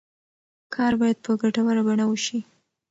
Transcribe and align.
کار 0.75 0.93
باید 1.01 1.17
په 1.25 1.31
ګټوره 1.41 1.81
بڼه 1.87 2.05
وشي. 2.07 2.39